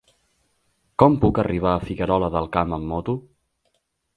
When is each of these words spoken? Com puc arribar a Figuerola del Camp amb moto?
Com 1.03 1.17
puc 1.25 1.41
arribar 1.43 1.73
a 1.73 1.83
Figuerola 1.89 2.31
del 2.37 2.51
Camp 2.57 2.77
amb 2.79 2.91
moto? 2.95 3.17